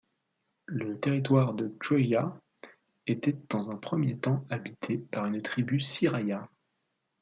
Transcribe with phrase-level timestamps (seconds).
[0.65, 2.35] Le territoire de Xuejia
[3.05, 6.49] était dans un premier temps habité par une tribu Siraya.